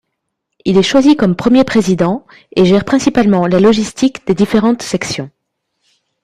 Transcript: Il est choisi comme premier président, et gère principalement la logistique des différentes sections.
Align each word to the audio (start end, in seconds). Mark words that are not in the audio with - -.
Il 0.65 0.79
est 0.79 0.81
choisi 0.81 1.15
comme 1.15 1.35
premier 1.35 1.63
président, 1.63 2.25
et 2.55 2.65
gère 2.65 2.85
principalement 2.85 3.45
la 3.45 3.59
logistique 3.59 4.25
des 4.25 4.33
différentes 4.33 4.81
sections. 4.81 5.29